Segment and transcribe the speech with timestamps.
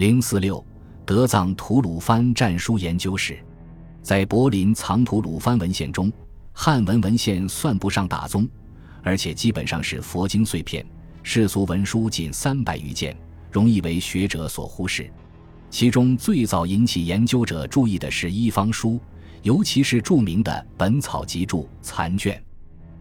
[0.00, 0.64] 零四六
[1.04, 3.38] 德藏吐鲁番战书研究室，
[4.00, 6.10] 在柏林藏吐鲁番文献中，
[6.54, 8.48] 汉文文献算不上大宗，
[9.02, 10.82] 而且基本上是佛经碎片，
[11.22, 13.14] 世俗文书仅三百余件，
[13.52, 15.12] 容易为学者所忽视。
[15.68, 18.98] 其中最早引起研究者注意的是医方书，
[19.42, 22.42] 尤其是著名的《本草集注》残卷，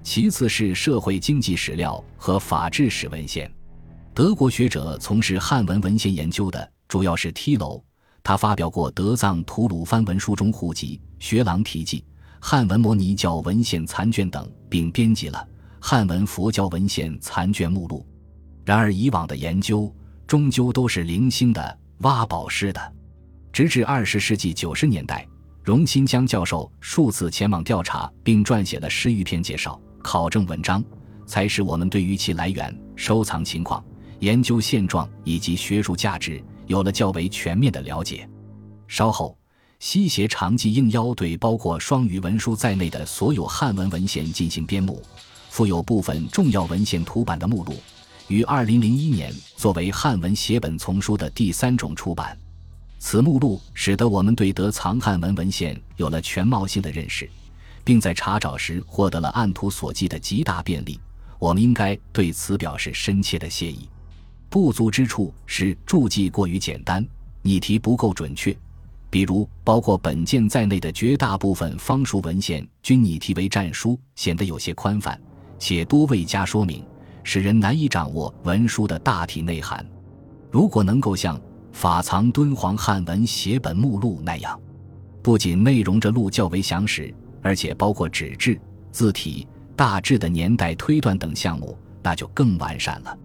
[0.03, 3.49] 其次是社会经济史料和法制史文献。
[4.19, 6.69] 德国学者从事汉文文献研究的。
[6.89, 7.81] 主要是梯楼，
[8.21, 12.03] 他发表过德藏吐鲁番文书中户籍、学郎题记、
[12.41, 15.39] 汉文摩尼教文献残卷等，并编辑了
[15.79, 18.05] 《汉文佛教文献残卷目录》。
[18.65, 19.89] 然而，以往的研究
[20.27, 22.93] 终究都是零星的、挖宝式的。
[23.53, 25.25] 直至二十世纪九十年代，
[25.63, 30.83] 荣新江教授数次前往调查，并撰写了十余篇介绍、考证文章，
[31.25, 33.81] 才使我们对于其来源、收藏情况、
[34.19, 36.43] 研究现状以及学术价值。
[36.67, 38.29] 有了较为全面的了解，
[38.87, 39.35] 稍后，
[39.79, 45.01] 西协长记应邀对包括双语文书在内的所有汉文文献进行编目，
[45.49, 47.73] 附有部分重要文献图版的目录，
[48.27, 52.37] 于二零零一年作为汉文写本丛书的第三种出版。
[52.99, 57.27] 此目录使得我们对德藏汉文文献有了全貌性的认识，
[57.83, 60.99] 并在查找时获得了按图索骥的极大便利。
[61.39, 63.89] 我们应该对此表示深切的谢意。
[64.49, 67.05] 不足之处是注记过于简单，
[67.43, 68.55] 拟题不够准确。
[69.11, 75.19] 比如，包括本件在内的绝大部分方书文献均拟题为战书，显得有些宽泛，
[75.57, 76.83] 且多未加说明，
[77.23, 79.85] 使人难以掌握文书的大体内涵。
[80.51, 81.39] 如果能够像
[81.71, 84.59] 法藏敦煌汉文写本目录那样，
[85.21, 88.59] 不仅内容着录较为详实，而且包括纸质、
[88.91, 93.17] 字体、大致的年代推断等项目，那就更完善了。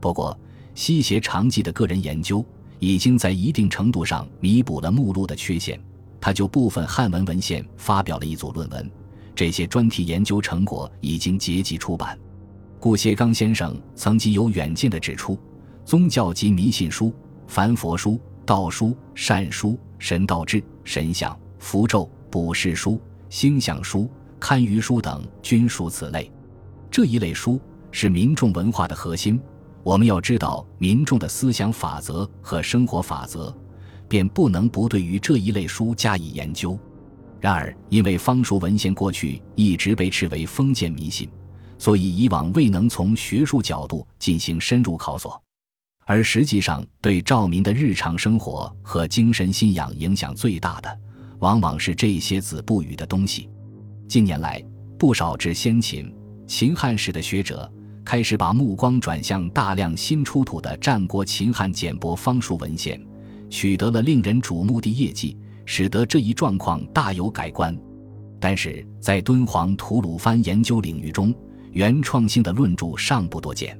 [0.00, 0.38] 不过，
[0.74, 2.44] 西协长记的个人研究
[2.78, 5.80] 已经在一定程度上弥补了目录的缺陷，
[6.20, 8.90] 他就部分汉文文献发表了一组论文，
[9.34, 12.18] 这些专题研究成果已经结集出版。
[12.80, 15.38] 顾颉刚先生曾经有远见地指出，
[15.84, 17.14] 宗教及迷信书、
[17.46, 24.10] 凡佛书、道书、善书、神道志、神像、符咒、卜筮书、星象书、
[24.40, 26.28] 堪舆书等均属此类。
[26.90, 27.60] 这一类书
[27.92, 29.40] 是民众文化的核心。
[29.84, 33.52] 我们要知道民众的思想法则和生活法则，
[34.08, 36.78] 便不能不对于这一类书加以研究。
[37.40, 41.28] 然而，因为方书文献过去一直被视为封建迷信，
[41.78, 45.42] 所以以往未能从学术角度进行深入考索。
[46.04, 50.98] 而实际上，对赵民的日常生活和精神信仰影响最大的，
[51.40, 53.48] 往往是这些子不语的东西。
[54.06, 54.64] 近年来，
[54.96, 56.14] 不少知先秦、
[56.46, 57.68] 秦汉史的学者。
[58.04, 63.00] 开始把目光转向大量新出土的战国秦汉简帛方书文献，
[63.48, 67.76] 取得了令人瞩目的业绩，使得这一状况大有改观。
[68.40, 71.32] 但是在敦煌吐鲁番研究领域中，
[71.70, 73.78] 原创性的论著尚不多见。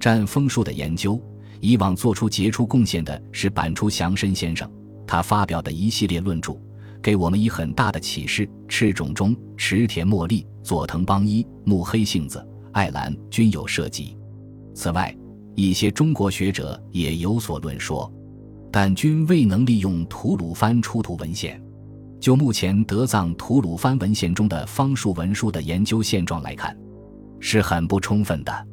[0.00, 1.20] 战风书的研究，
[1.60, 4.68] 以往做出杰出贡献的是板出祥申先生，
[5.06, 6.60] 他发表的一系列论著，
[7.00, 8.48] 给我们以很大的启示。
[8.66, 12.44] 赤冢中、池田茉莉、佐藤邦一、木黑幸子。
[12.72, 14.16] 爱兰均有涉及。
[14.74, 15.14] 此外，
[15.54, 18.10] 一些中国学者也有所论说，
[18.70, 21.62] 但均未能利用吐鲁番出土文献。
[22.18, 26.76] 就目前德藏吐鲁番文献中的方术文书的研究现状来看，
[27.40, 28.68] 是很不充分的。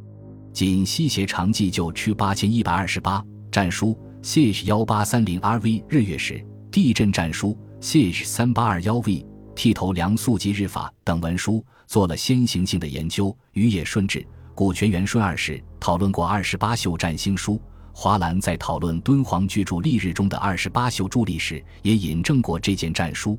[0.53, 9.25] 仅西协长记就区八千一百二十八战书，CH 幺八三零 RV 日月时地震战书，CH 三八二幺 V
[9.59, 11.61] 剃头梁素吉日法等文书。
[11.85, 13.35] 做了先行性的研究。
[13.51, 14.25] 于野顺治、
[14.55, 17.61] 古泉元顺二世讨论过二十八宿占星书。
[17.91, 23.37] 华兰在讨论敦煌巨著历日中的二十八宿注历时，也引证过这件战书。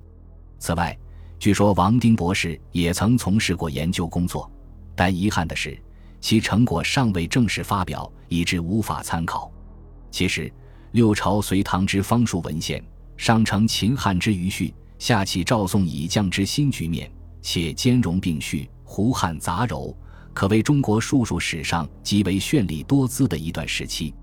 [0.58, 0.94] 此外，
[1.38, 4.52] 据说王丁博士也曾从事过研究工作，
[4.94, 5.80] 但遗憾的是，
[6.20, 9.50] 其成果尚未正式发表，以致无法参考。
[10.10, 10.52] 其实，
[10.92, 12.84] 六朝隋唐之方术文献，
[13.16, 17.10] 上承秦汉之余序，下启赵宋以降之新局面。
[17.42, 19.94] 且兼容并蓄，胡汉杂糅，
[20.34, 24.14] 可谓中国术数史上极为绚丽多姿的一段时期。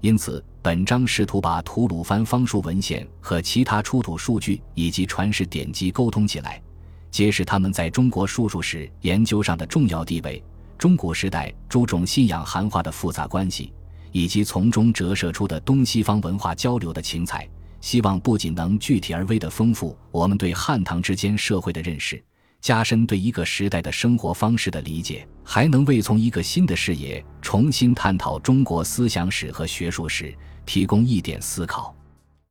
[0.00, 6.60] 因此，本章试图把吐鲁番方术文献和其他出土数据以及传世典籍沟通起来，
[7.08, 10.42] 揭示他们在中国术数史研究上的重要地位，
[10.76, 13.72] 中古时代诸种信仰含化的复杂关系，
[14.10, 17.48] 以及从中折射出的东西方文化交流的情采。
[17.86, 22.20] 希望不仅能具体而微的丰富我们对汉唐之间社会的认识。
[22.60, 31.95] 加深对一个时代的生活方式的理解，还能为从一个新的视野重新探讨中国思想史和学术史提供一点思考。